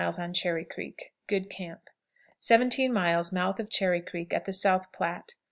On 0.17 0.33
Cherry 0.33 0.65
Creek. 0.65 1.13
Good 1.27 1.47
camp. 1.47 1.81
17. 2.39 2.91
Mouth 2.91 3.59
of 3.59 3.69
Cherry 3.69 4.01
Creek, 4.01 4.33
at 4.33 4.45
the 4.45 4.51
South 4.53 4.91
Platte. 4.91 5.35